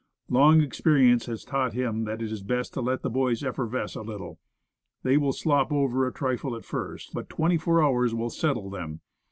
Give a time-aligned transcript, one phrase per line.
[0.31, 4.01] Long experience has taught him that it is best to let the boys effervesce a
[4.01, 4.39] little.
[5.03, 9.01] They will slop over a trifle at first, but twenty four hours will settle them.